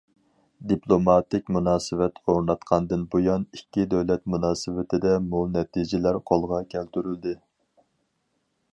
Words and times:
دىپلوماتىك 0.69 1.51
مۇناسىۋەت 1.57 2.17
ئورناتقاندىن 2.33 3.03
بۇيان، 3.15 3.45
ئىككى 3.59 3.85
دۆلەت 3.93 4.27
مۇناسىۋىتىدە 4.35 5.15
مول 5.29 5.55
نەتىجىلەر 5.59 6.23
قولغا 6.33 6.67
كەلتۈرۈلدى. 6.75 7.37